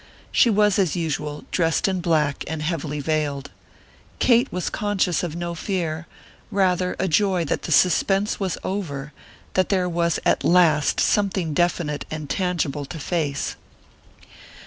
[0.31, 3.51] She was, as usual, dressed in black and heavily veiled.
[4.17, 6.07] Kate was conscious of no fear;
[6.49, 9.13] rather a joy that the suspense was over,
[9.53, 13.55] that there was at last something definite and tangible to face.